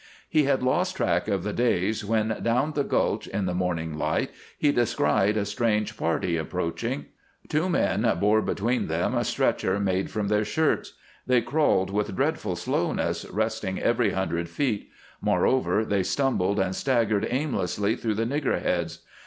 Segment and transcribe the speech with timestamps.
[0.27, 4.31] He had lost track of the days when, down the gulch, in the morning light,
[4.57, 7.05] he descried a strange party approaching.
[7.47, 10.93] Two men bore between them a stretcher made from their shirts.
[11.27, 14.89] They crawled with dreadful slowness, resting every hundred feet.
[15.21, 19.03] Moreover, they stumbled and staggered aimlessly through the niggerheads.